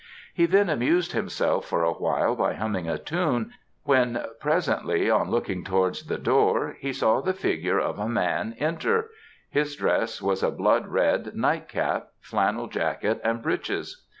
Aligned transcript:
He 0.33 0.47
then 0.47 0.67
amused 0.67 1.11
himself 1.11 1.65
for 1.67 1.83
a 1.83 1.91
while 1.93 2.35
by 2.35 2.55
humming 2.55 2.89
a 2.89 2.97
tune, 2.97 3.51
when 3.83 4.19
presently 4.39 5.11
on 5.11 5.29
looking 5.29 5.63
towards 5.63 6.07
the 6.07 6.17
door, 6.17 6.75
he 6.79 6.91
saw 6.91 7.21
the 7.21 7.33
figure 7.35 7.77
of 7.79 7.99
a 7.99 8.09
man 8.09 8.55
enter 8.57 9.11
his 9.51 9.75
dress 9.75 10.19
was 10.19 10.41
a 10.41 10.49
blood 10.49 10.87
red 10.87 11.35
night 11.35 11.69
cap, 11.69 12.07
flannel 12.19 12.65
jacket, 12.65 13.21
and 13.23 13.43
breeches. 13.43 14.01